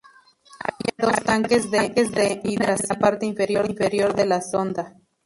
Había 0.59 0.95
dos 0.97 1.23
tanques 1.23 1.69
de 1.69 1.93
hidracina 2.43 2.73
en 2.73 2.79
la 2.89 2.95
parte 2.95 3.27
inferior 3.27 4.15
de 4.15 4.25
la 4.25 4.41
sonda. 4.41 4.95